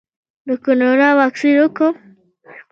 د 0.47 0.49
کرونا 0.63 1.09
واکسین 1.19 1.55
وکړم؟ 1.59 1.93